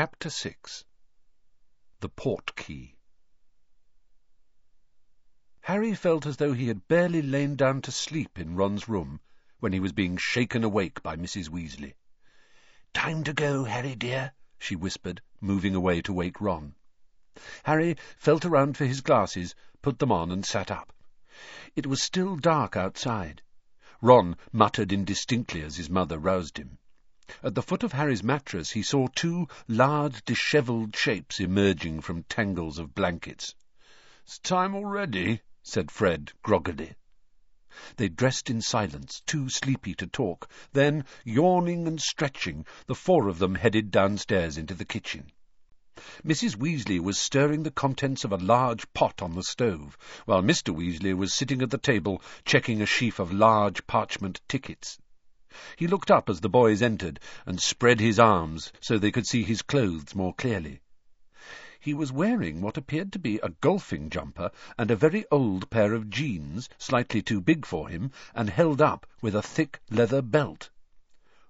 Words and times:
Chapter 0.00 0.30
6 0.30 0.86
The 2.00 2.08
Portkey 2.08 2.94
Harry 5.60 5.94
felt 5.94 6.24
as 6.24 6.38
though 6.38 6.54
he 6.54 6.68
had 6.68 6.88
barely 6.88 7.20
lain 7.20 7.54
down 7.54 7.82
to 7.82 7.92
sleep 7.92 8.38
in 8.38 8.56
Ron's 8.56 8.88
room 8.88 9.20
when 9.58 9.74
he 9.74 9.78
was 9.78 9.92
being 9.92 10.16
shaken 10.16 10.64
awake 10.64 11.02
by 11.02 11.16
Mrs. 11.16 11.50
Weasley. 11.50 11.96
"Time 12.94 13.22
to 13.24 13.34
go, 13.34 13.64
Harry 13.64 13.94
dear," 13.94 14.32
she 14.58 14.74
whispered, 14.74 15.20
moving 15.38 15.74
away 15.74 16.00
to 16.00 16.14
wake 16.14 16.40
Ron. 16.40 16.76
Harry 17.64 17.94
felt 18.16 18.46
around 18.46 18.78
for 18.78 18.86
his 18.86 19.02
glasses, 19.02 19.54
put 19.82 19.98
them 19.98 20.10
on, 20.10 20.32
and 20.32 20.46
sat 20.46 20.70
up. 20.70 20.94
It 21.76 21.86
was 21.86 22.02
still 22.02 22.36
dark 22.36 22.74
outside. 22.74 23.42
Ron 24.00 24.38
muttered 24.50 24.94
indistinctly 24.94 25.60
as 25.60 25.76
his 25.76 25.90
mother 25.90 26.18
roused 26.18 26.56
him. 26.56 26.78
At 27.44 27.54
the 27.54 27.62
foot 27.62 27.84
of 27.84 27.92
Harry's 27.92 28.24
mattress 28.24 28.72
he 28.72 28.82
saw 28.82 29.06
two 29.06 29.46
large, 29.68 30.24
dishevelled 30.24 30.96
shapes 30.96 31.38
emerging 31.38 32.00
from 32.00 32.24
tangles 32.24 32.76
of 32.76 32.92
blankets. 32.92 33.54
"It's 34.24 34.40
time 34.40 34.74
already," 34.74 35.40
said 35.62 35.92
Fred 35.92 36.32
groggily. 36.42 36.94
They 37.94 38.08
dressed 38.08 38.50
in 38.50 38.60
silence, 38.60 39.22
too 39.26 39.48
sleepy 39.48 39.94
to 39.94 40.08
talk. 40.08 40.50
Then, 40.72 41.04
yawning 41.22 41.86
and 41.86 42.02
stretching, 42.02 42.66
the 42.86 42.96
four 42.96 43.28
of 43.28 43.38
them 43.38 43.54
headed 43.54 43.92
downstairs 43.92 44.58
into 44.58 44.74
the 44.74 44.84
kitchen. 44.84 45.30
Mrs. 46.26 46.56
Weasley 46.56 46.98
was 46.98 47.16
stirring 47.16 47.62
the 47.62 47.70
contents 47.70 48.24
of 48.24 48.32
a 48.32 48.38
large 48.38 48.92
pot 48.92 49.22
on 49.22 49.36
the 49.36 49.44
stove, 49.44 49.96
while 50.24 50.42
Mr. 50.42 50.74
Weasley 50.74 51.14
was 51.14 51.32
sitting 51.32 51.62
at 51.62 51.70
the 51.70 51.78
table 51.78 52.20
checking 52.44 52.82
a 52.82 52.86
sheaf 52.86 53.20
of 53.20 53.32
large 53.32 53.86
parchment 53.86 54.40
tickets. 54.48 54.98
He 55.74 55.88
looked 55.88 56.12
up 56.12 56.30
as 56.30 56.40
the 56.40 56.48
boys 56.48 56.80
entered 56.80 57.18
and 57.44 57.60
spread 57.60 57.98
his 57.98 58.20
arms 58.20 58.70
so 58.78 58.98
they 58.98 59.10
could 59.10 59.26
see 59.26 59.42
his 59.42 59.62
clothes 59.62 60.14
more 60.14 60.32
clearly. 60.32 60.80
He 61.80 61.92
was 61.92 62.12
wearing 62.12 62.60
what 62.60 62.76
appeared 62.76 63.12
to 63.14 63.18
be 63.18 63.38
a 63.38 63.48
golfing 63.48 64.10
jumper 64.10 64.52
and 64.78 64.92
a 64.92 64.94
very 64.94 65.24
old 65.28 65.68
pair 65.68 65.92
of 65.92 66.08
jeans, 66.08 66.68
slightly 66.78 67.20
too 67.20 67.40
big 67.40 67.66
for 67.66 67.88
him, 67.88 68.12
and 68.32 68.48
held 68.48 68.80
up 68.80 69.08
with 69.22 69.34
a 69.34 69.42
thick 69.42 69.80
leather 69.90 70.22
belt. 70.22 70.70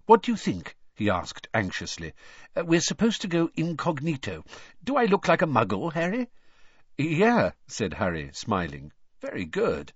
"What 0.07 0.23
do 0.23 0.33
you 0.33 0.37
think?" 0.39 0.79
he 0.95 1.11
asked 1.11 1.49
anxiously. 1.53 2.15
Uh, 2.57 2.65
"We're 2.65 2.81
supposed 2.81 3.21
to 3.21 3.29
go 3.29 3.51
incognito. 3.55 4.47
Do 4.83 4.97
I 4.97 5.05
look 5.05 5.29
like 5.29 5.43
a 5.43 5.47
muggle, 5.47 5.93
Harry?" 5.93 6.31
"Yeah," 6.97 7.51
said 7.67 7.93
Harry, 7.93 8.31
smiling. 8.33 8.93
"Very 9.21 9.45
good." 9.45 9.93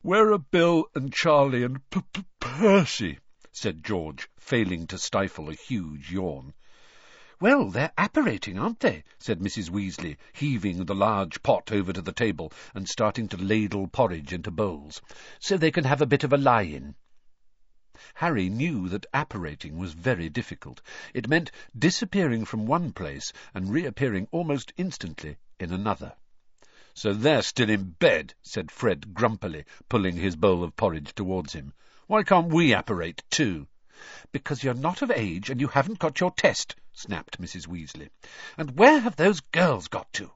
"Where 0.00 0.32
are 0.32 0.38
Bill 0.38 0.86
and 0.94 1.12
Charlie 1.12 1.64
and 1.64 1.86
P 1.90 2.00
-P 2.58 2.64
Percy?" 2.64 3.18
said 3.52 3.84
George, 3.84 4.28
failing 4.36 4.88
to 4.88 4.98
stifle 4.98 5.48
a 5.48 5.54
huge 5.54 6.10
yawn. 6.10 6.52
"Well, 7.40 7.70
they're 7.70 7.92
apparating, 7.96 8.58
aren't 8.58 8.80
they?" 8.80 9.04
said 9.20 9.38
Mrs. 9.38 9.70
Weasley, 9.70 10.16
heaving 10.32 10.84
the 10.84 10.94
large 10.96 11.40
pot 11.44 11.70
over 11.70 11.92
to 11.92 12.02
the 12.02 12.12
table 12.12 12.52
and 12.74 12.88
starting 12.88 13.28
to 13.28 13.36
ladle 13.36 13.86
porridge 13.86 14.32
into 14.32 14.50
bowls. 14.50 15.00
"So 15.38 15.56
they 15.56 15.70
can 15.70 15.84
have 15.84 16.02
a 16.02 16.06
bit 16.06 16.24
of 16.24 16.32
a 16.32 16.36
lie-in." 16.36 16.96
Harry 18.14 18.48
knew 18.48 18.88
that 18.88 19.06
apparating 19.14 19.78
was 19.78 19.92
very 19.92 20.28
difficult. 20.28 20.82
It 21.14 21.28
meant 21.28 21.52
disappearing 21.78 22.44
from 22.44 22.66
one 22.66 22.92
place 22.92 23.32
and 23.54 23.70
reappearing 23.70 24.26
almost 24.32 24.72
instantly 24.76 25.36
in 25.60 25.72
another. 25.72 26.16
So 26.92 27.12
they're 27.12 27.42
still 27.42 27.70
in 27.70 27.90
bed, 27.90 28.34
said 28.42 28.72
Fred 28.72 29.14
grumpily, 29.14 29.64
pulling 29.88 30.16
his 30.16 30.34
bowl 30.34 30.64
of 30.64 30.74
porridge 30.74 31.14
towards 31.14 31.52
him. 31.52 31.72
Why 32.08 32.22
can't 32.22 32.50
we 32.50 32.72
apparate 32.72 33.22
too? 33.28 33.68
Because 34.32 34.64
you're 34.64 34.72
not 34.72 35.02
of 35.02 35.10
age 35.10 35.50
and 35.50 35.60
you 35.60 35.68
haven't 35.68 35.98
got 35.98 36.20
your 36.20 36.30
test, 36.30 36.74
snapped 36.94 37.38
Mrs. 37.38 37.66
Weasley. 37.66 38.08
And 38.56 38.78
where 38.78 38.98
have 38.98 39.16
those 39.16 39.40
girls 39.40 39.88
got 39.88 40.10
to? 40.14 40.32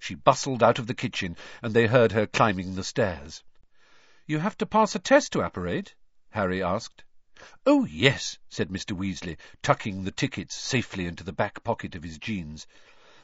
She 0.00 0.16
bustled 0.16 0.64
out 0.64 0.80
of 0.80 0.88
the 0.88 0.94
kitchen, 0.94 1.36
and 1.62 1.72
they 1.72 1.86
heard 1.86 2.10
her 2.10 2.26
climbing 2.26 2.74
the 2.74 2.82
stairs. 2.82 3.44
You 4.26 4.40
have 4.40 4.58
to 4.58 4.66
pass 4.66 4.96
a 4.96 4.98
test 4.98 5.32
to 5.34 5.42
apparate? 5.42 5.94
Harry 6.30 6.60
asked. 6.60 7.04
Oh, 7.64 7.84
yes, 7.84 8.38
said 8.48 8.70
Mr. 8.70 8.96
Weasley, 8.96 9.38
tucking 9.62 10.02
the 10.02 10.10
tickets 10.10 10.56
safely 10.56 11.06
into 11.06 11.22
the 11.22 11.32
back 11.32 11.62
pocket 11.62 11.94
of 11.94 12.02
his 12.02 12.18
jeans. 12.18 12.66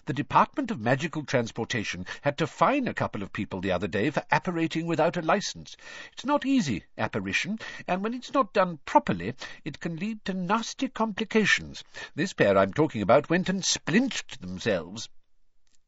The 0.05 0.13
Department 0.13 0.73
of 0.73 0.81
Magical 0.81 1.25
Transportation 1.25 2.07
had 2.23 2.37
to 2.39 2.49
fine 2.49 2.89
a 2.89 2.95
couple 2.95 3.23
of 3.23 3.33
people 3.33 3.61
the 3.61 3.71
other 3.71 3.87
day 3.87 4.11
for 4.11 4.25
apparating 4.33 4.87
without 4.87 5.17
a 5.17 5.23
license. 5.23 5.77
It's 6.13 6.25
not 6.25 6.45
easy, 6.45 6.85
apparition, 6.99 7.61
and 7.87 8.03
when 8.03 8.13
it's 8.13 8.35
not 8.35 8.53
done 8.53 8.81
properly, 8.85 9.35
it 9.65 9.79
can 9.79 9.95
lead 9.95 10.25
to 10.25 10.35
nasty 10.35 10.89
complications. 10.89 11.85
This 12.17 12.33
pair 12.33 12.59
I'm 12.59 12.73
talking 12.73 13.01
about 13.01 13.31
went 13.31 13.49
and 13.49 13.65
splinched 13.65 14.41
themselves. 14.41 15.09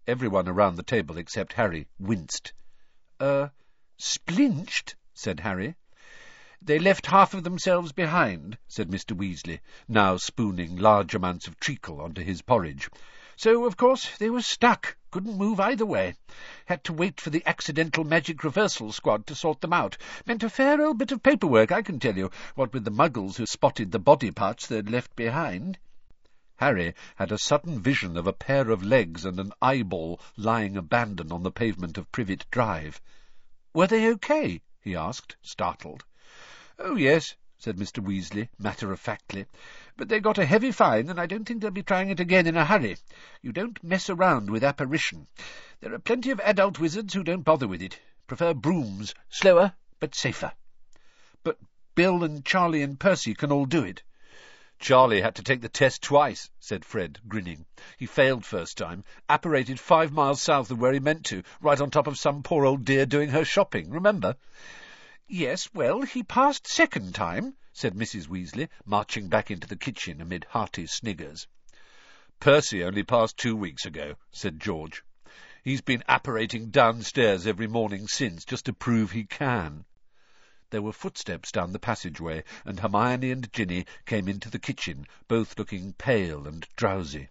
Everyone 0.07 0.47
around 0.47 0.77
the 0.77 0.85
table 0.85 1.19
except 1.19 1.55
Harry 1.55 1.89
winced. 1.99 2.53
Er, 3.21 3.51
splinched? 3.97 4.95
said 5.13 5.41
Harry. 5.41 5.75
They 6.63 6.79
left 6.79 7.07
half 7.07 7.35
of 7.35 7.43
themselves 7.43 7.91
behind, 7.91 8.59
said 8.69 8.89
Mr. 8.89 9.17
Weasley, 9.17 9.59
now 9.89 10.17
spooning 10.17 10.77
large 10.77 11.13
amounts 11.13 11.49
of 11.49 11.59
treacle 11.59 12.01
onto 12.01 12.23
his 12.23 12.43
porridge. 12.43 12.89
So, 13.37 13.65
of 13.65 13.77
course, 13.77 14.17
they 14.19 14.31
were 14.31 14.41
stuck, 14.41 14.97
couldn't 15.11 15.37
move 15.37 15.59
either 15.59 15.85
way. 15.85 16.15
Had 16.67 16.85
to 16.85 16.93
wait 16.93 17.21
for 17.21 17.31
the 17.31 17.43
accidental 17.45 18.05
magic 18.05 18.45
reversal 18.45 18.93
squad 18.93 19.27
to 19.27 19.35
sort 19.35 19.61
them 19.63 19.73
out. 19.73 19.97
Meant 20.27 20.45
a 20.45 20.49
fair 20.49 20.81
old 20.81 20.99
bit 20.99 21.11
of 21.11 21.25
paperwork, 21.25 21.73
I 21.73 21.83
can 21.83 21.99
tell 21.99 22.17
you, 22.17 22.31
what 22.55 22.73
with 22.73 22.85
the 22.85 22.93
muggles 22.93 23.37
who 23.37 23.47
spotted 23.47 23.91
the 23.91 23.99
body 23.99 24.31
parts 24.31 24.69
they'd 24.69 24.89
left 24.89 25.17
behind. 25.17 25.79
Harry 26.59 26.95
had 27.17 27.33
a 27.33 27.39
sudden 27.39 27.81
vision 27.81 28.17
of 28.17 28.29
a 28.29 28.33
pair 28.33 28.71
of 28.71 28.85
legs 28.85 29.25
and 29.25 29.41
an 29.41 29.53
eyeball 29.61 30.21
lying 30.37 30.77
abandoned 30.77 31.33
on 31.33 31.43
the 31.43 31.51
pavement 31.51 31.99
of 31.99 32.13
Privet 32.13 32.47
Drive. 32.53 33.01
Were 33.73 33.89
they 33.89 34.09
okay? 34.13 34.61
he 34.81 34.95
asked, 34.95 35.35
startled. 35.43 36.05
Oh, 36.79 36.97
yes, 36.97 37.37
said 37.59 37.77
Mr. 37.77 38.05
Weasley, 38.05 38.49
matter-of-factly. 38.59 39.47
But 39.97 40.09
they 40.09 40.19
got 40.19 40.39
a 40.39 40.45
heavy 40.45 40.73
fine, 40.73 41.09
and 41.09 41.21
I 41.21 41.27
don't 41.27 41.45
think 41.45 41.63
they'll 41.63 41.71
be 41.71 41.83
trying 41.83 42.11
it 42.11 42.21
again 42.21 42.47
in 42.47 42.57
a 42.57 42.65
hurry. 42.65 42.97
You 43.43 43.53
don't 43.53 43.83
mess 43.85 44.11
around 44.11 44.51
with 44.51 44.65
apparition. 44.65 45.29
There 45.81 45.95
are 45.95 45.99
plenty 45.99 46.31
of 46.31 46.41
adult 46.41 46.79
wizards 46.79 47.15
who 47.15 47.23
don't 47.23 47.43
bother 47.43 47.69
with 47.69 47.81
it. 47.81 48.01
Prefer 48.27 48.55
brooms. 48.55 49.15
Slower, 49.29 49.73
but 50.01 50.15
safer. 50.15 50.53
But 51.43 51.59
Bill 51.95 52.25
and 52.25 52.45
Charlie 52.45 52.83
and 52.83 52.99
Percy 52.99 53.35
can 53.35 53.53
all 53.53 53.67
do 53.67 53.85
it. 53.85 54.03
Charlie 54.81 55.21
had 55.21 55.37
to 55.37 55.43
take 55.43 55.61
the 55.61 55.69
test 55.69 56.03
twice, 56.03 56.51
said 56.59 56.85
Fred, 56.85 57.21
grinning. 57.29 57.65
He 57.97 58.07
failed 58.07 58.45
first 58.45 58.77
time, 58.77 59.05
apparated 59.29 59.79
five 59.79 60.13
miles 60.13 60.43
south 60.43 60.73
of 60.73 60.81
where 60.81 60.93
he 60.93 60.99
meant 60.99 61.25
to, 61.27 61.45
right 61.61 61.81
on 61.81 61.91
top 61.91 62.09
of 62.09 62.19
some 62.19 62.43
poor 62.43 62.67
old 62.67 62.85
dear 62.85 63.07
doing 63.07 63.31
her 63.31 63.45
shopping, 63.45 63.91
remember? 63.91 64.35
Yes, 65.27 65.73
well, 65.73 66.03
he 66.03 66.23
passed 66.23 66.67
second 66.67 67.15
time, 67.15 67.57
said 67.73 67.95
Mrs. 67.95 68.29
Weasley, 68.29 68.69
marching 68.85 69.31
back 69.31 69.51
into 69.51 69.67
the 69.67 69.75
kitchen 69.75 70.21
amid 70.21 70.45
hearty 70.51 70.87
sniggers. 70.87 71.47
Percy 72.41 72.85
only 72.85 73.05
passed 73.05 73.39
two 73.39 73.57
weeks 73.57 73.87
ago, 73.87 74.17
said 74.31 74.61
George. 74.61 75.03
He's 75.63 75.81
been 75.81 76.05
apparating 76.09 76.69
downstairs 76.69 77.47
every 77.47 77.67
morning 77.67 78.07
since, 78.07 78.45
just 78.45 78.67
to 78.67 78.75
prove 78.75 79.13
he 79.13 79.25
can. 79.25 79.87
There 80.69 80.83
were 80.83 80.93
footsteps 80.93 81.51
down 81.51 81.73
the 81.73 81.79
passageway, 81.79 82.45
and 82.67 82.81
Hermione 82.81 83.31
and 83.31 83.51
Ginny 83.51 83.87
came 84.05 84.29
into 84.29 84.51
the 84.51 84.59
kitchen, 84.59 85.07
both 85.27 85.59
looking 85.59 85.95
pale 85.95 86.47
and 86.47 86.69
drowsy. 86.77 87.31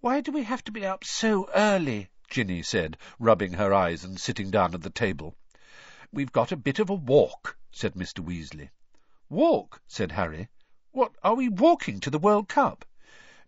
"Why 0.00 0.20
do 0.20 0.30
we 0.30 0.42
have 0.42 0.62
to 0.64 0.72
be 0.72 0.84
up 0.84 1.04
so 1.04 1.48
early?" 1.54 2.10
Ginny 2.28 2.62
said, 2.62 2.98
rubbing 3.18 3.54
her 3.54 3.72
eyes 3.72 4.04
and 4.04 4.20
sitting 4.20 4.50
down 4.50 4.74
at 4.74 4.82
the 4.82 4.90
table. 4.90 5.34
"We've 6.10 6.32
got 6.32 6.52
a 6.52 6.56
bit 6.56 6.78
of 6.78 6.88
a 6.88 6.94
walk," 6.94 7.58
said 7.70 7.92
Mr. 7.92 8.24
Weasley. 8.24 8.70
Walk, 9.28 9.82
said 9.86 10.12
Harry. 10.12 10.48
What, 10.90 11.12
are 11.22 11.34
we 11.34 11.50
walking 11.50 12.00
to 12.00 12.08
the 12.08 12.18
World 12.18 12.48
Cup? 12.48 12.86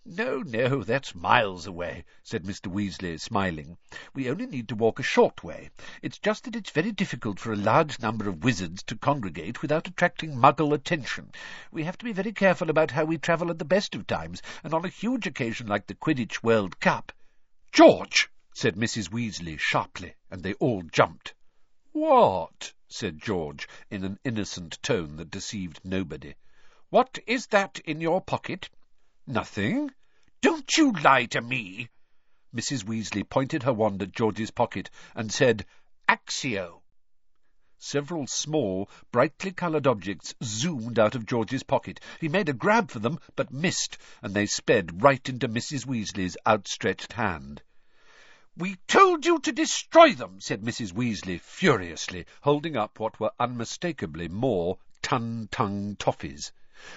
No, 0.04 0.41
no, 0.41 0.84
that's 0.84 1.15
miles 1.15 1.67
away, 1.67 2.05
said 2.23 2.44
Mr. 2.44 2.70
Weasley, 2.70 3.19
smiling. 3.19 3.79
We 4.12 4.29
only 4.29 4.44
need 4.44 4.69
to 4.69 4.75
walk 4.75 4.99
a 4.99 5.02
short 5.02 5.43
way. 5.43 5.70
It's 6.02 6.19
just 6.19 6.44
that 6.44 6.55
it's 6.55 6.69
very 6.69 6.93
difficult 6.93 7.40
for 7.40 7.50
a 7.50 7.56
large 7.56 7.99
number 7.99 8.29
of 8.29 8.44
wizards 8.44 8.82
to 8.82 8.96
congregate 8.96 9.62
without 9.62 9.88
attracting 9.88 10.37
muggle 10.37 10.75
attention. 10.75 11.32
We 11.73 11.84
have 11.84 11.96
to 11.96 12.05
be 12.05 12.12
very 12.12 12.32
careful 12.32 12.69
about 12.69 12.90
how 12.90 13.06
we 13.06 13.17
travel 13.17 13.50
at 13.50 13.58
the 13.58 13.64
best 13.64 13.94
of 13.94 14.06
times, 14.06 14.43
and 14.62 14.75
on 14.75 14.84
a 14.84 14.88
huge 14.88 15.26
occasion 15.26 15.67
like 15.67 15.87
the 15.87 15.94
Quidditch 15.94 16.43
World 16.43 16.79
Cup. 16.79 17.11
George! 17.73 18.29
said 18.52 18.76
Mrs. 18.76 19.11
Weasley 19.11 19.58
sharply, 19.58 20.14
and 20.31 20.43
they 20.43 20.52
all 20.55 20.82
jumped. 20.82 21.32
What? 21.92 22.72
said 22.87 23.20
George, 23.20 23.66
in 23.90 24.04
an 24.04 24.20
innocent 24.22 24.81
tone 24.81 25.16
that 25.16 25.32
deceived 25.32 25.81
nobody. 25.82 26.37
"What 26.88 27.19
is 27.26 27.48
that 27.48 27.81
in 27.81 28.00
your 28.00 28.20
pocket?" 28.20 28.70
"Nothing." 29.26 29.90
"Don't 30.40 30.76
you 30.76 30.92
lie 30.92 31.25
to 31.25 31.40
me!" 31.40 31.88
Mrs. 32.54 32.84
Weasley 32.84 33.25
pointed 33.28 33.64
her 33.64 33.72
wand 33.72 34.02
at 34.02 34.12
George's 34.12 34.52
pocket 34.52 34.88
and 35.16 35.32
said, 35.32 35.66
"Accio." 36.08 36.82
Several 37.76 38.28
small, 38.28 38.88
brightly 39.10 39.50
coloured 39.50 39.88
objects 39.88 40.32
zoomed 40.44 40.96
out 41.00 41.16
of 41.16 41.26
George's 41.26 41.64
pocket. 41.64 41.98
He 42.20 42.28
made 42.28 42.48
a 42.48 42.52
grab 42.52 42.93
for 42.93 43.00
them, 43.00 43.19
but 43.34 43.52
missed, 43.52 43.98
and 44.22 44.32
they 44.32 44.46
sped 44.46 45.02
right 45.02 45.28
into 45.28 45.48
Mrs. 45.48 45.86
Weasley's 45.86 46.36
outstretched 46.46 47.14
hand. 47.14 47.64
We 48.60 48.76
told 48.86 49.24
you 49.24 49.38
to 49.38 49.52
destroy 49.52 50.12
them, 50.12 50.38
said 50.38 50.60
Mrs. 50.60 50.92
Weasley 50.92 51.40
furiously, 51.40 52.26
holding 52.42 52.76
up 52.76 53.00
what 53.00 53.18
were 53.18 53.32
unmistakably 53.40 54.28
more 54.28 54.76
Ton-Tongue 55.00 55.96
toffees. 55.96 56.52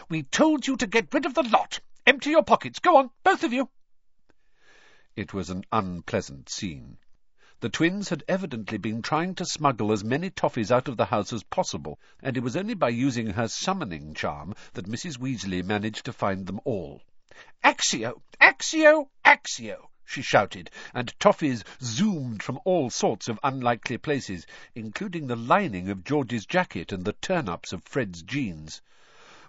We 0.09 0.23
told 0.23 0.67
you 0.67 0.75
to 0.75 0.85
get 0.85 1.13
rid 1.13 1.25
of 1.25 1.35
the 1.35 1.43
lot. 1.43 1.79
Empty 2.05 2.31
your 2.31 2.43
pockets. 2.43 2.79
Go 2.79 2.97
on, 2.97 3.11
both 3.23 3.45
of 3.45 3.53
you. 3.53 3.69
It 5.15 5.33
was 5.33 5.49
an 5.49 5.63
unpleasant 5.71 6.49
scene. 6.49 6.97
The 7.61 7.69
twins 7.69 8.09
had 8.09 8.25
evidently 8.27 8.77
been 8.77 9.01
trying 9.01 9.33
to 9.35 9.45
smuggle 9.45 9.93
as 9.93 10.03
many 10.03 10.31
toffees 10.31 10.69
out 10.69 10.89
of 10.89 10.97
the 10.97 11.05
house 11.05 11.31
as 11.31 11.43
possible, 11.43 11.97
and 12.21 12.35
it 12.35 12.43
was 12.43 12.57
only 12.57 12.73
by 12.73 12.89
using 12.89 13.27
her 13.27 13.47
summoning 13.47 14.15
charm 14.15 14.53
that 14.73 14.89
Mrs. 14.89 15.17
Weasley 15.17 15.63
managed 15.63 16.03
to 16.07 16.11
find 16.11 16.45
them 16.45 16.59
all. 16.65 17.03
Accio! 17.63 18.21
Accio! 18.41 19.07
Accio! 19.23 19.87
She 20.05 20.21
shouted, 20.21 20.69
and 20.93 21.17
toffees 21.19 21.63
zoomed 21.81 22.43
from 22.43 22.59
all 22.65 22.89
sorts 22.89 23.27
of 23.27 23.39
unlikely 23.43 23.97
places, 23.97 24.45
including 24.75 25.27
the 25.27 25.35
lining 25.35 25.89
of 25.89 26.03
George's 26.03 26.45
jacket 26.45 26.91
and 26.91 27.05
the 27.05 27.13
turn-ups 27.13 27.71
of 27.71 27.83
Fred's 27.83 28.21
jeans. 28.21 28.81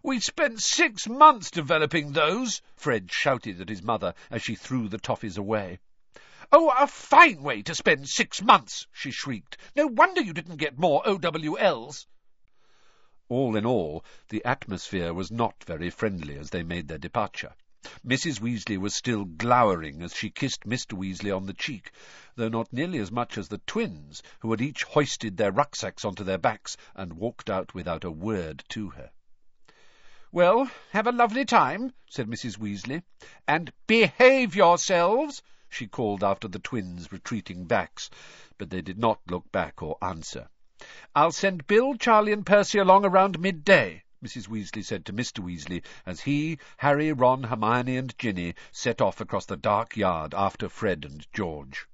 We 0.02 0.20
spent 0.20 0.60
six 0.60 1.08
months 1.08 1.50
developing 1.50 2.12
those, 2.12 2.60
Fred 2.76 3.10
shouted 3.10 3.60
at 3.60 3.68
his 3.68 3.82
mother 3.82 4.14
as 4.30 4.42
she 4.42 4.54
threw 4.54 4.88
the 4.88 4.98
toffees 4.98 5.38
away. 5.38 5.78
Oh, 6.52 6.70
a 6.78 6.86
fine 6.86 7.42
way 7.42 7.62
to 7.62 7.74
spend 7.74 8.08
six 8.08 8.42
months, 8.42 8.86
she 8.92 9.10
shrieked. 9.10 9.56
No 9.74 9.86
wonder 9.86 10.20
you 10.20 10.34
didn't 10.34 10.58
get 10.58 10.78
more 10.78 11.02
OWLs. 11.04 12.06
All 13.30 13.56
in 13.56 13.64
all, 13.64 14.04
the 14.28 14.44
atmosphere 14.44 15.14
was 15.14 15.30
not 15.30 15.64
very 15.64 15.88
friendly 15.88 16.36
as 16.36 16.50
they 16.50 16.62
made 16.62 16.88
their 16.88 16.98
departure. 16.98 17.54
Mrs. 18.06 18.38
Weasley 18.38 18.76
was 18.76 18.94
still 18.94 19.24
glowering 19.24 20.02
as 20.02 20.14
she 20.14 20.28
kissed 20.28 20.64
Mr. 20.64 20.92
Weasley 20.92 21.34
on 21.34 21.46
the 21.46 21.54
cheek, 21.54 21.90
though 22.36 22.50
not 22.50 22.70
nearly 22.70 22.98
as 22.98 23.10
much 23.10 23.38
as 23.38 23.48
the 23.48 23.62
twins, 23.66 24.22
who 24.40 24.50
had 24.50 24.60
each 24.60 24.84
hoisted 24.84 25.38
their 25.38 25.50
rucksacks 25.50 26.04
onto 26.04 26.22
their 26.22 26.36
backs 26.36 26.76
and 26.94 27.14
walked 27.14 27.48
out 27.48 27.72
without 27.72 28.04
a 28.04 28.10
word 28.10 28.62
to 28.68 28.90
her. 28.90 29.10
Well, 30.30 30.70
have 30.90 31.06
a 31.06 31.12
lovely 31.12 31.46
time, 31.46 31.94
said 32.10 32.26
Mrs. 32.26 32.58
Weasley, 32.58 33.02
and 33.48 33.72
behave 33.86 34.54
yourselves, 34.54 35.42
she 35.70 35.86
called 35.86 36.22
after 36.22 36.46
the 36.46 36.58
twins' 36.58 37.10
retreating 37.10 37.64
backs, 37.64 38.10
but 38.58 38.68
they 38.68 38.82
did 38.82 38.98
not 38.98 39.20
look 39.30 39.50
back 39.50 39.82
or 39.82 39.96
answer. 40.02 40.50
I'll 41.16 41.32
send 41.32 41.66
Bill, 41.66 41.94
Charlie, 41.94 42.32
and 42.32 42.44
Percy 42.44 42.76
along 42.78 43.06
around 43.06 43.40
midday, 43.40 44.03
Mrs. 44.24 44.48
Weasley 44.48 44.82
said 44.82 45.04
to 45.04 45.12
Mr. 45.12 45.44
Weasley, 45.44 45.84
as 46.06 46.22
he, 46.22 46.58
Harry, 46.78 47.12
Ron, 47.12 47.42
Hermione, 47.42 47.98
and 47.98 48.18
Ginny 48.18 48.54
set 48.72 49.02
off 49.02 49.20
across 49.20 49.44
the 49.44 49.54
dark 49.54 49.98
yard 49.98 50.32
after 50.32 50.70
Fred 50.70 51.04
and 51.04 51.30
George. 51.34 51.86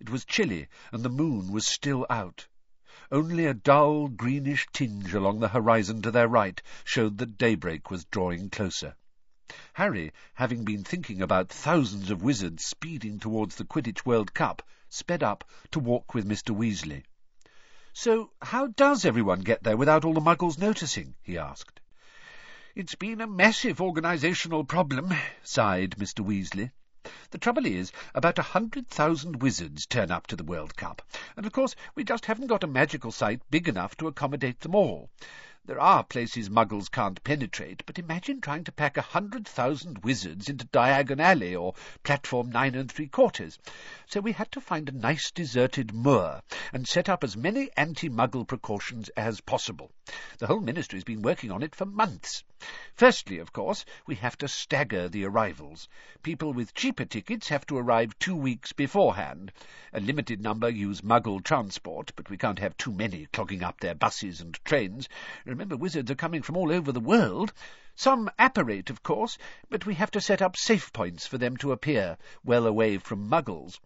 It 0.00 0.10
was 0.10 0.24
chilly, 0.24 0.66
and 0.90 1.04
the 1.04 1.08
moon 1.08 1.52
was 1.52 1.68
still 1.68 2.04
out. 2.10 2.48
Only 3.12 3.46
a 3.46 3.54
dull, 3.54 4.08
greenish 4.08 4.66
tinge 4.72 5.14
along 5.14 5.38
the 5.38 5.50
horizon 5.50 6.02
to 6.02 6.10
their 6.10 6.26
right 6.26 6.60
showed 6.82 7.18
that 7.18 7.38
daybreak 7.38 7.92
was 7.92 8.06
drawing 8.06 8.50
closer. 8.50 8.96
Harry, 9.74 10.12
having 10.34 10.64
been 10.64 10.82
thinking 10.82 11.22
about 11.22 11.48
thousands 11.48 12.10
of 12.10 12.24
wizards 12.24 12.64
speeding 12.64 13.20
towards 13.20 13.54
the 13.54 13.64
Quidditch 13.64 14.04
World 14.04 14.34
Cup, 14.34 14.68
sped 14.88 15.22
up 15.22 15.48
to 15.70 15.78
walk 15.78 16.12
with 16.12 16.28
Mr. 16.28 16.52
Weasley. 16.52 17.04
So 17.96 18.32
how 18.42 18.66
does 18.66 19.04
everyone 19.04 19.42
get 19.42 19.62
there 19.62 19.76
without 19.76 20.04
all 20.04 20.14
the 20.14 20.20
muggles 20.20 20.58
noticing? 20.58 21.14
he 21.22 21.38
asked. 21.38 21.80
It's 22.74 22.96
been 22.96 23.20
a 23.20 23.26
massive 23.28 23.76
organisational 23.78 24.66
problem, 24.66 25.14
sighed 25.44 25.92
Mr. 25.92 26.26
Weasley. 26.26 26.72
The 27.30 27.38
trouble 27.38 27.66
is, 27.66 27.92
about 28.12 28.40
a 28.40 28.50
hundred 28.50 28.88
thousand 28.88 29.40
wizards 29.40 29.86
turn 29.86 30.10
up 30.10 30.26
to 30.26 30.34
the 30.34 30.42
World 30.42 30.76
Cup, 30.76 31.02
and 31.36 31.46
of 31.46 31.52
course 31.52 31.76
we 31.94 32.02
just 32.02 32.26
haven't 32.26 32.48
got 32.48 32.64
a 32.64 32.66
magical 32.66 33.12
site 33.12 33.48
big 33.48 33.68
enough 33.68 33.96
to 33.98 34.08
accommodate 34.08 34.58
them 34.58 34.74
all. 34.74 35.08
There 35.66 35.80
are 35.80 36.04
places 36.04 36.50
muggles 36.50 36.90
can't 36.90 37.24
penetrate, 37.24 37.84
but 37.86 37.98
imagine 37.98 38.42
trying 38.42 38.64
to 38.64 38.72
pack 38.72 38.98
a 38.98 39.00
hundred 39.00 39.48
thousand 39.48 40.04
wizards 40.04 40.50
into 40.50 40.66
Diagon 40.66 41.20
Alley 41.20 41.56
or 41.56 41.72
Platform 42.02 42.50
Nine 42.50 42.74
and 42.74 42.92
Three 42.92 43.08
Quarters. 43.08 43.58
So 44.04 44.20
we 44.20 44.32
had 44.32 44.52
to 44.52 44.60
find 44.60 44.90
a 44.90 44.92
nice 44.92 45.30
deserted 45.30 45.94
moor 45.94 46.42
and 46.74 46.86
set 46.86 47.08
up 47.08 47.24
as 47.24 47.34
many 47.34 47.70
anti-muggle 47.78 48.46
precautions 48.46 49.08
as 49.16 49.40
possible. 49.40 49.90
The 50.36 50.48
whole 50.48 50.60
ministry's 50.60 51.02
been 51.02 51.22
working 51.22 51.50
on 51.50 51.62
it 51.62 51.74
for 51.74 51.86
months. 51.86 52.44
Firstly, 52.94 53.38
of 53.38 53.52
course, 53.52 53.84
we 54.06 54.14
have 54.16 54.38
to 54.38 54.48
stagger 54.48 55.08
the 55.08 55.24
arrivals. 55.24 55.88
People 56.22 56.52
with 56.52 56.74
cheaper 56.74 57.04
tickets 57.04 57.48
have 57.48 57.66
to 57.66 57.76
arrive 57.78 58.18
two 58.18 58.36
weeks 58.36 58.72
beforehand. 58.72 59.50
A 59.92 60.00
limited 60.00 60.40
number 60.40 60.68
use 60.68 61.00
muggle 61.00 61.42
transport, 61.42 62.12
but 62.16 62.30
we 62.30 62.36
can't 62.36 62.58
have 62.58 62.76
too 62.76 62.92
many 62.92 63.26
clogging 63.32 63.62
up 63.62 63.80
their 63.80 63.94
buses 63.94 64.40
and 64.40 64.54
trains. 64.64 65.08
Remember, 65.54 65.76
wizards 65.76 66.10
are 66.10 66.16
coming 66.16 66.42
from 66.42 66.56
all 66.56 66.72
over 66.72 66.90
the 66.90 66.98
world. 66.98 67.52
Some 67.94 68.28
apparate, 68.40 68.90
of 68.90 69.04
course, 69.04 69.38
but 69.68 69.86
we 69.86 69.94
have 69.94 70.10
to 70.10 70.20
set 70.20 70.42
up 70.42 70.56
safe 70.56 70.92
points 70.92 71.28
for 71.28 71.38
them 71.38 71.56
to 71.58 71.70
appear, 71.70 72.18
well 72.42 72.66
away 72.66 72.98
from 72.98 73.30
muggles. 73.30 73.78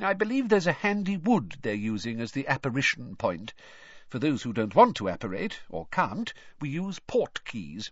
I 0.00 0.14
believe 0.14 0.48
there's 0.48 0.66
a 0.66 0.72
handy 0.72 1.18
wood 1.18 1.58
they're 1.60 1.74
using 1.74 2.22
as 2.22 2.32
the 2.32 2.48
apparition 2.48 3.16
point. 3.16 3.52
For 4.08 4.18
those 4.18 4.44
who 4.44 4.54
don't 4.54 4.74
want 4.74 4.96
to 4.96 5.08
apparate, 5.08 5.60
or 5.68 5.88
can't, 5.88 6.32
we 6.58 6.70
use 6.70 6.98
portkeys. 7.00 7.90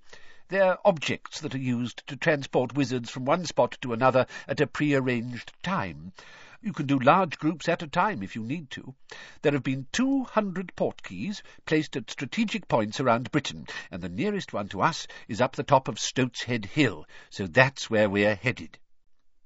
They're 0.50 0.78
objects 0.82 1.40
that 1.40 1.54
are 1.54 1.58
used 1.58 2.06
to 2.06 2.16
transport 2.16 2.72
wizards 2.74 3.10
from 3.10 3.26
one 3.26 3.44
spot 3.44 3.76
to 3.82 3.92
another 3.92 4.26
at 4.46 4.62
a 4.62 4.66
pre-arranged 4.66 5.52
time. 5.62 6.14
You 6.62 6.72
can 6.72 6.86
do 6.86 6.98
large 6.98 7.38
groups 7.38 7.68
at 7.68 7.82
a 7.82 7.86
time 7.86 8.22
if 8.22 8.34
you 8.34 8.42
need 8.42 8.70
to. 8.70 8.94
There 9.42 9.52
have 9.52 9.62
been 9.62 9.88
200 9.92 10.74
portkeys 10.74 11.42
placed 11.66 11.96
at 11.96 12.10
strategic 12.10 12.66
points 12.66 12.98
around 12.98 13.30
Britain, 13.30 13.66
and 13.90 14.02
the 14.02 14.08
nearest 14.08 14.54
one 14.54 14.70
to 14.70 14.80
us 14.80 15.06
is 15.28 15.42
up 15.42 15.54
the 15.54 15.62
top 15.62 15.86
of 15.86 15.96
Stoatshead 15.96 16.64
Hill, 16.64 17.04
so 17.28 17.46
that's 17.46 17.90
where 17.90 18.08
we're 18.08 18.34
headed. 18.34 18.78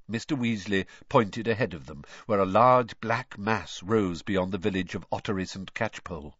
Mr. 0.09 0.39
Weasley 0.39 0.87
pointed 1.09 1.49
ahead 1.49 1.75
of 1.75 1.87
them, 1.87 2.05
where 2.27 2.39
a 2.39 2.47
large 2.47 3.01
black 3.01 3.37
mass 3.37 3.83
rose 3.83 4.23
beyond 4.23 4.53
the 4.53 4.57
village 4.57 4.95
of 4.95 5.05
Ottery 5.11 5.47
St 5.47 5.75
Catchpole. 5.75 6.35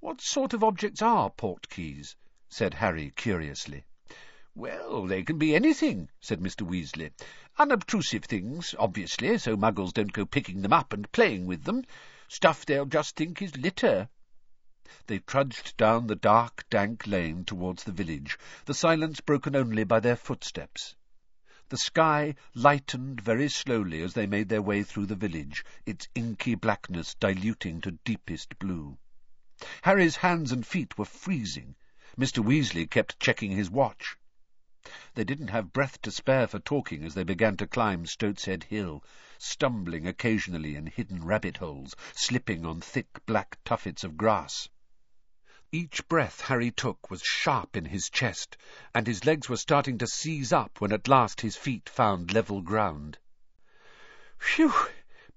What 0.00 0.20
sort 0.20 0.52
of 0.52 0.62
objects 0.62 1.00
are 1.00 1.30
portkeys? 1.30 2.16
Said 2.58 2.72
Harry 2.72 3.12
curiously. 3.14 3.84
Well, 4.54 5.06
they 5.06 5.22
can 5.22 5.36
be 5.36 5.54
anything, 5.54 6.08
said 6.22 6.40
Mr. 6.40 6.66
Weasley. 6.66 7.10
Unobtrusive 7.58 8.24
things, 8.24 8.74
obviously, 8.78 9.36
so 9.36 9.58
muggles 9.58 9.92
don't 9.92 10.10
go 10.10 10.24
picking 10.24 10.62
them 10.62 10.72
up 10.72 10.94
and 10.94 11.12
playing 11.12 11.44
with 11.44 11.64
them. 11.64 11.84
Stuff 12.28 12.64
they'll 12.64 12.86
just 12.86 13.14
think 13.14 13.42
is 13.42 13.58
litter. 13.58 14.08
They 15.06 15.18
trudged 15.18 15.76
down 15.76 16.06
the 16.06 16.16
dark, 16.16 16.64
dank 16.70 17.06
lane 17.06 17.44
towards 17.44 17.84
the 17.84 17.92
village, 17.92 18.38
the 18.64 18.72
silence 18.72 19.20
broken 19.20 19.54
only 19.54 19.84
by 19.84 20.00
their 20.00 20.16
footsteps. 20.16 20.96
The 21.68 21.76
sky 21.76 22.36
lightened 22.54 23.20
very 23.20 23.50
slowly 23.50 24.00
as 24.00 24.14
they 24.14 24.26
made 24.26 24.48
their 24.48 24.62
way 24.62 24.82
through 24.82 25.06
the 25.06 25.14
village, 25.14 25.62
its 25.84 26.08
inky 26.14 26.54
blackness 26.54 27.14
diluting 27.16 27.82
to 27.82 27.98
deepest 28.06 28.58
blue. 28.58 28.96
Harry's 29.82 30.16
hands 30.16 30.52
and 30.52 30.66
feet 30.66 30.96
were 30.96 31.04
freezing. 31.04 31.74
Mr. 32.18 32.42
Weasley 32.42 32.88
kept 32.88 33.20
checking 33.20 33.50
his 33.50 33.70
watch. 33.70 34.16
They 35.14 35.24
didn't 35.24 35.48
have 35.48 35.74
breath 35.74 36.00
to 36.00 36.10
spare 36.10 36.46
for 36.46 36.58
talking 36.58 37.04
as 37.04 37.12
they 37.12 37.24
began 37.24 37.58
to 37.58 37.66
climb 37.66 38.06
Stoatshead 38.06 38.64
Hill, 38.64 39.04
stumbling 39.36 40.06
occasionally 40.06 40.76
in 40.76 40.86
hidden 40.86 41.24
rabbit 41.24 41.58
holes, 41.58 41.94
slipping 42.14 42.64
on 42.64 42.80
thick 42.80 43.26
black 43.26 43.58
tuffets 43.64 44.02
of 44.02 44.16
grass. 44.16 44.70
Each 45.70 46.08
breath 46.08 46.40
Harry 46.42 46.70
took 46.70 47.10
was 47.10 47.20
sharp 47.22 47.76
in 47.76 47.84
his 47.84 48.08
chest, 48.08 48.56
and 48.94 49.06
his 49.06 49.26
legs 49.26 49.50
were 49.50 49.58
starting 49.58 49.98
to 49.98 50.06
seize 50.06 50.54
up 50.54 50.80
when 50.80 50.92
at 50.92 51.08
last 51.08 51.42
his 51.42 51.56
feet 51.56 51.88
found 51.88 52.32
level 52.32 52.62
ground. 52.62 53.18
Phew! 54.38 54.72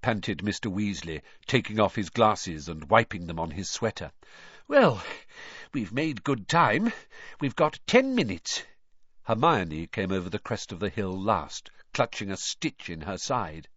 panted 0.00 0.38
Mr. 0.38 0.72
Weasley, 0.72 1.20
taking 1.46 1.78
off 1.78 1.96
his 1.96 2.08
glasses 2.08 2.70
and 2.70 2.88
wiping 2.88 3.26
them 3.26 3.38
on 3.38 3.50
his 3.50 3.68
sweater. 3.68 4.12
Well, 4.66 5.02
we've 5.72 5.92
made 5.92 6.24
good 6.24 6.48
time. 6.48 6.92
We've 7.40 7.54
got 7.54 7.78
ten 7.86 8.14
minutes. 8.14 8.64
Hermione 9.22 9.86
came 9.86 10.10
over 10.10 10.28
the 10.28 10.38
crest 10.38 10.72
of 10.72 10.80
the 10.80 10.88
hill 10.88 11.16
last, 11.16 11.70
clutching 11.94 12.30
a 12.30 12.36
stitch 12.36 12.90
in 12.90 13.02
her 13.02 13.16
side. 13.16 13.68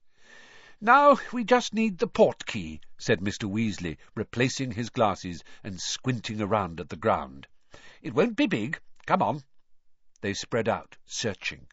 Now 0.82 1.20
we 1.32 1.44
just 1.44 1.74
need 1.74 2.00
the 2.00 2.08
portkey, 2.08 2.82
said 2.98 3.20
Mr. 3.20 3.50
Weasley, 3.50 3.98
replacing 4.16 4.72
his 4.72 4.90
glasses 4.90 5.44
and 5.64 5.80
squinting 5.80 6.42
around 6.42 6.80
at 6.80 6.90
the 6.90 6.96
ground. 6.96 7.48
It 8.02 8.14
won't 8.14 8.36
be 8.36 8.48
big. 8.48 8.80
Come 9.06 9.22
on. 9.22 9.44
They 10.22 10.34
spread 10.34 10.68
out, 10.68 10.98
searching. 11.06 11.68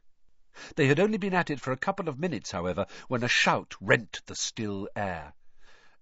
They 0.76 0.86
had 0.86 1.00
only 1.00 1.16
been 1.16 1.34
at 1.34 1.48
it 1.48 1.60
for 1.60 1.72
a 1.72 1.76
couple 1.76 2.08
of 2.08 2.18
minutes, 2.18 2.50
however, 2.50 2.86
when 3.08 3.22
a 3.22 3.28
shout 3.28 3.74
rent 3.80 4.20
the 4.26 4.34
still 4.34 4.88
air. 4.94 5.32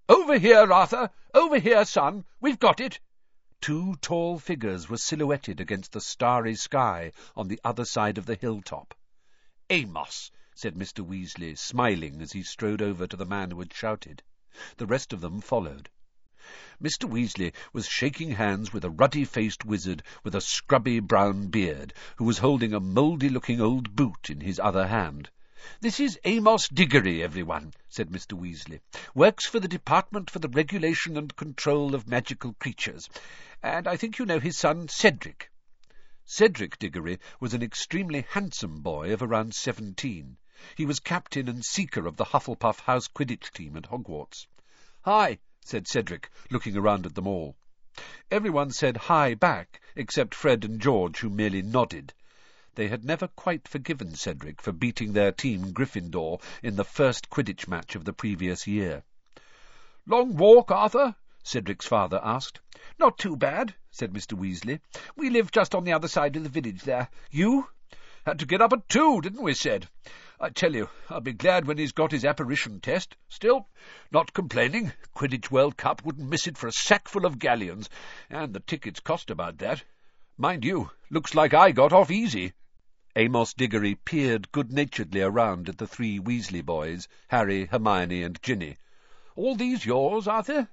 Over 0.09 0.39
here, 0.39 0.73
Arthur! 0.73 1.11
Over 1.35 1.59
here, 1.59 1.85
son! 1.85 2.25
We've 2.41 2.59
got 2.59 2.81
it! 2.81 2.99
Two 3.61 3.97
tall 3.97 4.39
figures 4.39 4.89
were 4.89 4.97
silhouetted 4.99 5.59
against 5.61 5.91
the 5.91 6.01
starry 6.01 6.55
sky 6.55 7.11
on 7.37 7.49
the 7.49 7.61
other 7.65 7.85
side 7.85 8.17
of 8.17 8.25
the 8.25 8.37
hilltop. 8.37 8.95
Amos, 9.69 10.31
said 10.55 10.77
Mr. 10.77 11.05
Weasley, 11.05 11.57
smiling 11.59 12.23
as 12.23 12.31
he 12.31 12.45
strode 12.45 12.81
over 12.81 13.09
to 13.09 13.17
the 13.17 13.27
man 13.27 13.51
who 13.51 13.59
had 13.59 13.75
shouted. 13.75 14.23
The 14.77 14.87
rest 14.87 15.13
of 15.13 15.21
them 15.21 15.41
followed. 15.41 15.91
Mr. 16.81 17.11
Weasley 17.11 17.53
was 17.73 17.89
shaking 17.89 18.31
hands 18.31 18.73
with 18.73 18.85
a 18.85 18.91
ruddy-faced 18.91 19.65
wizard 19.65 20.05
with 20.23 20.37
a 20.37 20.41
scrubby 20.41 21.01
brown 21.01 21.49
beard, 21.49 21.93
who 22.17 22.25
was 22.27 22.39
holding 22.39 22.73
a 22.73 22.79
mouldy-looking 22.79 23.61
old 23.61 23.97
boot 23.97 24.31
in 24.31 24.41
his 24.41 24.61
other 24.61 24.87
hand. 24.87 25.31
This 25.81 25.99
is 25.99 26.21
Amos 26.25 26.69
Diggory, 26.69 27.23
everyone, 27.23 27.73
said 27.89 28.11
Mr. 28.11 28.39
Weasley. 28.39 28.81
Works 29.15 29.45
for 29.47 29.59
the 29.59 29.67
Department 29.69 30.31
for 30.31 30.39
the 30.39 30.49
Regulation 30.49 31.17
and 31.17 31.35
Control 31.35 31.95
of 31.95 32.07
Magical 32.07 32.53
Creatures. 32.55 33.09
And 33.63 33.89
I 33.89 33.97
think 33.97 34.19
you 34.19 34.27
know 34.27 34.39
his 34.39 34.57
son, 34.57 34.89
Cedric. 34.89 35.51
Cedric 36.25 36.79
Diggory 36.79 37.19
was 37.41 37.55
an 37.55 37.63
extremely 37.63 38.25
handsome 38.31 38.83
boy 38.83 39.13
of 39.13 39.23
around 39.23 39.55
seventeen. 39.55 40.37
He 40.77 40.85
was 40.85 41.01
captain 41.01 41.49
and 41.49 41.65
seeker 41.65 42.07
of 42.07 42.17
the 42.17 42.27
Hufflepuff 42.27 42.81
House 42.81 43.09
Quidditch 43.09 43.51
team 43.53 43.77
at 43.77 43.91
Hogwarts. 43.91 44.47
Hi, 45.03 45.39
said 45.65 45.89
Cedric, 45.89 46.31
looking 46.51 46.77
around 46.77 47.07
at 47.07 47.15
them 47.15 47.27
all. 47.27 47.57
Everyone 48.31 48.71
said 48.71 48.97
hi 48.97 49.35
back, 49.35 49.81
except 49.97 50.35
Fred 50.35 50.65
and 50.65 50.81
George, 50.81 51.19
who 51.19 51.31
merely 51.31 51.63
nodded. 51.63 52.15
They 52.79 52.87
had 52.87 53.05
never 53.05 53.27
quite 53.27 53.67
forgiven 53.67 54.15
Cedric 54.15 54.63
for 54.63 54.71
beating 54.71 55.13
their 55.13 55.33
team 55.33 55.73
Gryffindor 55.73 56.41
in 56.63 56.77
the 56.77 56.85
first 56.85 57.29
Quidditch 57.29 57.67
match 57.67 57.97
of 57.97 58.05
the 58.05 58.13
previous 58.13 58.69
year. 58.69 59.03
Long 60.07 60.37
walk, 60.37 60.71
Arthur? 60.71 61.17
Cedric's 61.43 61.89
father 61.89 62.21
asked. 62.23 62.61
Not 62.97 63.19
too 63.19 63.35
bad, 63.35 63.75
said 63.91 64.13
Mr. 64.13 64.39
Weasley. 64.39 64.79
We 65.17 65.29
live 65.29 65.51
just 65.51 65.75
on 65.75 65.83
the 65.83 65.93
other 65.93 66.07
side 66.07 66.37
of 66.37 66.45
the 66.45 66.49
village 66.49 66.83
there. 66.83 67.09
You? 67.33 67.67
Had 68.25 68.39
to 68.39 68.47
get 68.47 68.63
up 68.63 68.73
at 68.73 68.89
two, 68.89 69.23
didn't 69.23 69.43
we, 69.43 69.55
Ced? 69.55 69.89
I 70.39 70.51
tell 70.51 70.73
you, 70.73 70.89
I'll 71.11 71.21
be 71.21 71.33
glad 71.33 71.67
when 71.67 71.79
he's 71.79 71.91
got 71.91 72.13
his 72.13 72.25
apparition 72.25 72.79
test. 72.79 73.17
Still, 73.29 73.67
not 74.13 74.33
complaining. 74.33 74.93
Quidditch 75.17 75.51
World 75.51 75.77
Cup 75.77 76.05
wouldn't 76.05 76.31
miss 76.31 76.47
it 76.47 76.57
for 76.57 76.69
a 76.69 76.73
sackful 76.73 77.27
of 77.27 77.41
galleons, 77.41 77.91
and 78.31 78.55
the 78.55 78.61
tickets 78.61 79.01
cost 79.01 79.33
about 79.33 79.59
that. 79.59 79.83
Mind 80.37 80.65
you, 80.65 80.93
looks 81.11 81.35
like 81.35 81.53
I 81.53 81.73
got 81.73 81.93
off 81.93 82.13
easy. 82.13 82.53
Amos 83.21 83.53
Diggory 83.53 83.97
peered 83.97 84.53
good-naturedly 84.53 85.23
around 85.23 85.69
at 85.69 85.79
the 85.79 85.89
three 85.89 86.21
Weasley 86.21 86.65
boys, 86.65 87.09
Harry, 87.27 87.65
Hermione, 87.65 88.23
and 88.23 88.41
Ginny. 88.45 88.77
"All 89.35 89.57
these 89.57 89.85
yours, 89.85 90.29
Arthur?" 90.29 90.69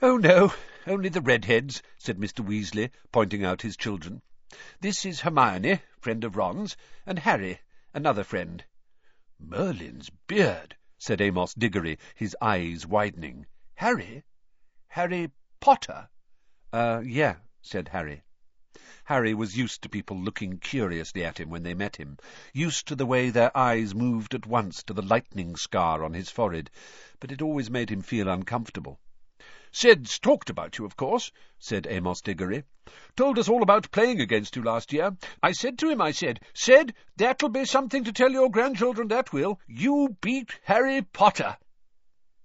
"Oh, 0.00 0.16
no, 0.16 0.54
only 0.86 1.10
the 1.10 1.20
redheads," 1.20 1.82
said 1.98 2.16
Mr. 2.16 2.42
Weasley, 2.42 2.90
pointing 3.12 3.44
out 3.44 3.60
his 3.60 3.76
children. 3.76 4.22
"This 4.80 5.04
is 5.04 5.20
Hermione, 5.20 5.80
friend 6.00 6.24
of 6.24 6.34
Ron's, 6.38 6.78
and 7.04 7.18
Harry, 7.18 7.60
another 7.92 8.24
friend." 8.24 8.64
"Merlin's 9.38 10.08
beard," 10.26 10.78
said 10.96 11.20
Amos 11.20 11.52
Diggory, 11.52 11.98
his 12.14 12.34
eyes 12.40 12.86
widening. 12.86 13.44
"Harry? 13.74 14.24
Harry 14.88 15.30
Potter?" 15.60 16.08
"Uh, 16.72 17.02
yeah," 17.04 17.36
said 17.60 17.88
Harry. 17.88 18.22
Harry 19.04 19.34
was 19.34 19.56
used 19.56 19.82
to 19.82 19.88
people 19.88 20.18
looking 20.18 20.58
curiously 20.58 21.24
at 21.24 21.38
him 21.38 21.48
when 21.48 21.62
they 21.62 21.74
met 21.74 21.94
him, 21.94 22.18
used 22.52 22.88
to 22.88 22.96
the 22.96 23.06
way 23.06 23.30
their 23.30 23.56
eyes 23.56 23.94
moved 23.94 24.34
at 24.34 24.46
once 24.46 24.82
to 24.82 24.92
the 24.92 25.00
lightning 25.00 25.54
scar 25.54 26.02
on 26.02 26.12
his 26.12 26.28
forehead, 26.28 26.70
but 27.20 27.30
it 27.30 27.40
always 27.40 27.70
made 27.70 27.88
him 27.88 28.02
feel 28.02 28.28
uncomfortable. 28.28 28.98
Ced's 29.70 30.18
talked 30.18 30.50
about 30.50 30.78
you, 30.78 30.84
of 30.84 30.96
course, 30.96 31.30
said 31.58 31.86
Amos 31.88 32.20
Diggory. 32.20 32.64
Told 33.16 33.38
us 33.38 33.48
all 33.48 33.62
about 33.62 33.90
playing 33.90 34.20
against 34.20 34.56
you 34.56 34.62
last 34.62 34.92
year. 34.92 35.16
I 35.42 35.52
said 35.52 35.78
to 35.78 35.88
him, 35.88 36.00
I 36.00 36.10
said, 36.12 36.40
Ced, 36.52 36.94
that'll 37.16 37.48
be 37.48 37.64
something 37.64 38.04
to 38.04 38.12
tell 38.12 38.30
your 38.30 38.50
grandchildren, 38.50 39.08
that 39.08 39.32
will. 39.32 39.60
You 39.66 40.16
beat 40.20 40.58
Harry 40.64 41.02
Potter. 41.02 41.56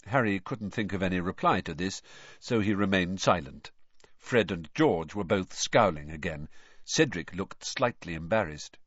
Harry 0.05 0.39
couldn't 0.39 0.71
think 0.71 0.93
of 0.93 1.03
any 1.03 1.19
reply 1.19 1.61
to 1.61 1.73
this, 1.73 2.01
so 2.39 2.59
he 2.59 2.73
remained 2.73 3.21
silent. 3.21 3.71
Fred 4.21 4.51
and 4.51 4.69
George 4.75 5.15
were 5.15 5.23
both 5.23 5.53
scowling 5.53 6.11
again. 6.11 6.49
Cedric 6.83 7.33
looked 7.33 7.63
slightly 7.63 8.15
embarrassed. 8.15 8.77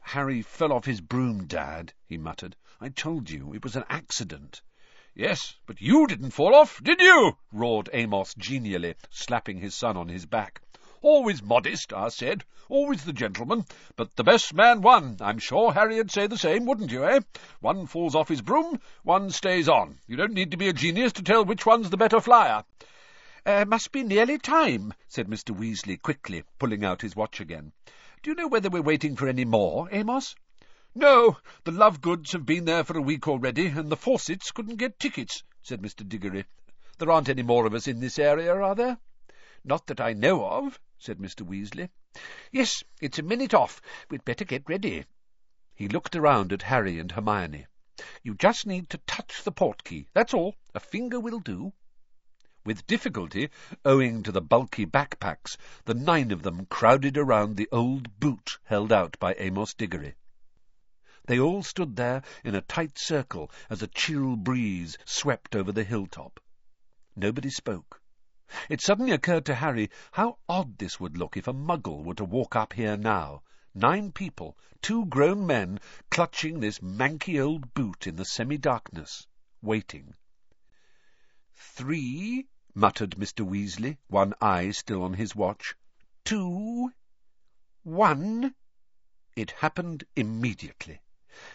Harry 0.00 0.42
fell 0.42 0.72
off 0.72 0.84
his 0.84 1.00
broom, 1.00 1.46
Dad, 1.46 1.94
he 2.06 2.18
muttered. 2.18 2.54
I 2.80 2.90
told 2.90 3.30
you, 3.30 3.54
it 3.54 3.64
was 3.64 3.76
an 3.76 3.84
accident. 3.88 4.60
Yes, 5.14 5.56
but 5.66 5.80
you 5.80 6.06
didn't 6.06 6.32
fall 6.32 6.54
off, 6.54 6.82
did 6.82 7.00
you? 7.00 7.38
roared 7.50 7.88
Amos 7.92 8.34
genially, 8.34 8.94
slapping 9.08 9.58
his 9.58 9.74
son 9.74 9.96
on 9.96 10.08
his 10.08 10.26
back. 10.26 10.60
Always 11.02 11.42
modest, 11.42 11.92
I 11.92 12.08
said, 12.10 12.44
always 12.68 13.04
the 13.04 13.12
gentleman, 13.12 13.64
but 13.96 14.16
the 14.16 14.24
best 14.24 14.52
man 14.52 14.82
won. 14.82 15.16
I'm 15.20 15.38
sure 15.38 15.72
Harry'd 15.72 16.10
say 16.10 16.26
the 16.26 16.36
same, 16.36 16.66
wouldn't 16.66 16.92
you, 16.92 17.04
eh? 17.04 17.20
One 17.60 17.86
falls 17.86 18.14
off 18.14 18.28
his 18.28 18.42
broom, 18.42 18.80
one 19.02 19.30
stays 19.30 19.68
on. 19.68 19.98
You 20.06 20.16
don't 20.16 20.34
need 20.34 20.50
to 20.50 20.58
be 20.58 20.68
a 20.68 20.74
genius 20.74 21.14
to 21.14 21.22
tell 21.22 21.44
which 21.44 21.64
one's 21.64 21.88
the 21.88 21.96
better 21.96 22.20
flyer. 22.20 22.64
Uh, 23.46 23.64
must 23.64 23.92
be 23.92 24.02
nearly 24.02 24.38
time, 24.38 24.92
said 25.08 25.26
Mr. 25.26 25.56
Weasley 25.56 26.00
quickly, 26.00 26.44
pulling 26.58 26.84
out 26.84 27.02
his 27.02 27.16
watch 27.16 27.40
again. 27.40 27.72
Do 28.22 28.30
you 28.30 28.34
know 28.34 28.48
whether 28.48 28.68
we're 28.68 28.82
waiting 28.82 29.16
for 29.16 29.28
any 29.28 29.44
more, 29.46 29.88
Amos? 29.90 30.34
No, 30.94 31.38
the 31.64 31.70
Lovegoods 31.70 32.32
have 32.32 32.44
been 32.44 32.64
there 32.66 32.84
for 32.84 32.98
a 32.98 33.02
week 33.02 33.26
already, 33.28 33.68
and 33.68 33.90
the 33.90 33.96
Fawcetts 33.96 34.50
couldn't 34.50 34.76
get 34.76 34.98
tickets, 34.98 35.42
said 35.62 35.80
Mr. 35.80 36.06
Diggory. 36.06 36.44
There 36.98 37.10
aren't 37.10 37.30
any 37.30 37.42
more 37.42 37.64
of 37.64 37.74
us 37.74 37.86
in 37.86 38.00
this 38.00 38.18
area, 38.18 38.54
are 38.54 38.74
there? 38.74 38.98
Not 39.64 39.86
that 39.86 40.00
I 40.00 40.12
know 40.12 40.44
of, 40.44 40.78
said 40.98 41.18
Mr. 41.18 41.46
Weasley. 41.46 41.88
Yes, 42.52 42.82
it's 43.00 43.18
a 43.18 43.22
minute 43.22 43.54
off. 43.54 43.80
We'd 44.10 44.24
better 44.24 44.44
get 44.44 44.68
ready. 44.68 45.04
He 45.74 45.88
looked 45.88 46.14
around 46.14 46.52
at 46.52 46.62
Harry 46.62 46.98
and 46.98 47.12
Hermione. 47.12 47.66
You 48.22 48.34
just 48.34 48.66
need 48.66 48.90
to 48.90 48.98
touch 48.98 49.44
the 49.44 49.52
portkey, 49.52 50.08
that's 50.12 50.34
all. 50.34 50.56
A 50.74 50.80
finger 50.80 51.20
will 51.20 51.40
do. 51.40 51.72
With 52.62 52.86
difficulty, 52.86 53.48
owing 53.86 54.22
to 54.22 54.30
the 54.30 54.42
bulky 54.42 54.84
backpacks, 54.84 55.56
the 55.86 55.94
nine 55.94 56.30
of 56.30 56.42
them 56.42 56.66
crowded 56.66 57.16
around 57.16 57.56
the 57.56 57.68
old 57.72 58.20
boot 58.20 58.58
held 58.64 58.92
out 58.92 59.18
by 59.18 59.34
Amos 59.38 59.72
Diggory. 59.72 60.14
They 61.24 61.40
all 61.40 61.62
stood 61.62 61.96
there 61.96 62.22
in 62.44 62.54
a 62.54 62.60
tight 62.60 62.98
circle 62.98 63.50
as 63.70 63.82
a 63.82 63.86
chill 63.86 64.36
breeze 64.36 64.98
swept 65.06 65.56
over 65.56 65.72
the 65.72 65.84
hilltop. 65.84 66.38
Nobody 67.16 67.48
spoke. 67.48 68.02
It 68.68 68.82
suddenly 68.82 69.12
occurred 69.12 69.46
to 69.46 69.54
Harry 69.54 69.88
how 70.12 70.36
odd 70.46 70.76
this 70.76 71.00
would 71.00 71.16
look 71.16 71.38
if 71.38 71.48
a 71.48 71.54
muggle 71.54 72.04
were 72.04 72.14
to 72.16 72.24
walk 72.24 72.56
up 72.56 72.74
here 72.74 72.96
now. 72.96 73.42
Nine 73.74 74.12
people, 74.12 74.58
two 74.82 75.06
grown 75.06 75.46
men, 75.46 75.80
clutching 76.10 76.60
this 76.60 76.82
manky 76.82 77.40
old 77.40 77.72
boot 77.72 78.06
in 78.06 78.16
the 78.16 78.24
semi-darkness, 78.26 79.26
waiting. 79.62 80.14
Three, 81.54 82.48
muttered 82.74 83.16
Mr. 83.16 83.44
Weasley, 83.44 83.98
one 84.06 84.32
eye 84.40 84.70
still 84.70 85.02
on 85.02 85.14
his 85.14 85.34
watch. 85.34 85.74
Two, 86.24 86.92
one. 87.82 88.54
It 89.34 89.50
happened 89.50 90.04
immediately. 90.14 91.00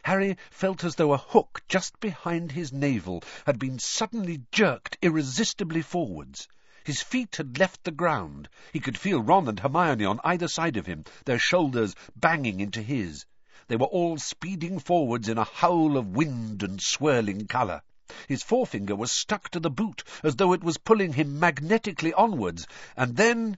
Harry 0.04 0.36
felt 0.50 0.84
as 0.84 0.96
though 0.96 1.14
a 1.14 1.18
hook 1.18 1.62
just 1.68 2.00
behind 2.00 2.52
his 2.52 2.74
navel 2.74 3.24
had 3.46 3.60
been 3.60 3.80
suddenly 3.80 4.44
jerked 4.52 4.98
irresistibly 5.02 5.82
forwards. 5.82 6.48
His 6.84 7.02
feet 7.02 7.38
had 7.38 7.60
left 7.60 7.84
the 7.84 7.92
ground. 7.92 8.50
He 8.74 8.80
could 8.80 8.98
feel 8.98 9.22
Ron 9.22 9.48
and 9.48 9.60
Hermione 9.60 10.06
on 10.06 10.20
either 10.24 10.48
side 10.48 10.76
of 10.76 10.86
him, 10.86 11.06
their 11.26 11.40
shoulders 11.40 11.96
banging 12.16 12.60
into 12.60 12.82
his. 12.82 13.26
They 13.68 13.76
were 13.76 13.86
all 13.86 14.18
speeding 14.18 14.80
forwards 14.80 15.30
in 15.30 15.38
a 15.38 15.46
howl 15.46 15.98
of 15.98 16.16
wind 16.16 16.62
and 16.62 16.82
swirling 16.82 17.48
colour. 17.48 17.82
His 18.28 18.44
forefinger 18.44 18.96
was 18.96 19.12
stuck 19.12 19.50
to 19.50 19.60
the 19.60 19.72
boot, 19.72 20.04
as 20.22 20.36
though 20.36 20.54
it 20.54 20.64
was 20.64 20.78
pulling 20.78 21.14
him 21.14 21.40
magnetically 21.40 22.14
onwards, 22.14 22.68
and 22.96 23.18
then 23.18 23.58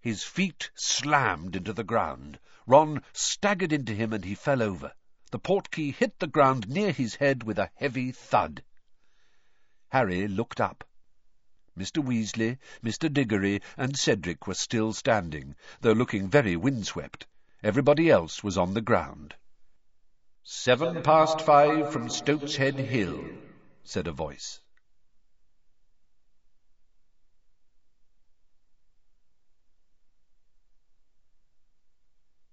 his 0.00 0.24
feet 0.24 0.72
slammed 0.74 1.54
into 1.54 1.72
the 1.72 1.84
ground. 1.84 2.40
Ron 2.66 3.04
staggered 3.12 3.72
into 3.72 3.94
him, 3.94 4.12
and 4.12 4.24
he 4.24 4.34
fell 4.34 4.60
over. 4.60 4.92
The 5.30 5.38
portkey 5.38 5.92
hit 5.92 6.18
the 6.18 6.26
ground 6.26 6.68
near 6.68 6.90
his 6.90 7.14
head 7.14 7.44
with 7.44 7.60
a 7.60 7.70
heavy 7.76 8.10
thud. 8.10 8.64
Harry 9.90 10.26
looked 10.26 10.60
up. 10.60 10.82
Mr. 11.78 12.04
Weasley, 12.04 12.58
Mr. 12.82 13.08
Diggory, 13.08 13.62
and 13.76 13.96
Cedric 13.96 14.48
were 14.48 14.54
still 14.54 14.94
standing, 14.94 15.54
though 15.80 15.92
looking 15.92 16.28
very 16.28 16.56
windswept. 16.56 17.28
Everybody 17.62 18.10
else 18.10 18.42
was 18.42 18.58
on 18.58 18.74
the 18.74 18.80
ground. 18.80 19.36
Seven 20.42 21.04
past 21.04 21.40
five 21.40 21.92
from 21.92 22.08
Stoatshead 22.08 22.80
Hill, 22.80 23.24
said 23.88 24.06
a 24.08 24.12
voice. 24.12 24.60